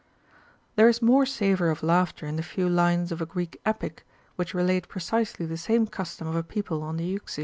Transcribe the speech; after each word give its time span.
There 0.77 0.89
is 0.89 0.99
more 0.99 1.27
savour 1.27 1.69
of 1.69 1.83
laughter 1.83 2.25
in 2.25 2.35
the 2.35 2.41
few 2.41 2.67
lines 2.67 3.11
of 3.11 3.21
a 3.21 3.25
Greek 3.27 3.61
Epic, 3.67 4.03
which 4.35 4.55
relate 4.55 4.87
precisely 4.87 5.45
the 5.45 5.57
same 5.57 5.85
custom 5.85 6.25
of 6.27 6.35
a 6.35 6.41
people 6.41 6.81
on 6.81 6.97
the 6.97 7.03
Euxine:— 7.03 7.27
See 7.35 7.39
vol. 7.39 7.39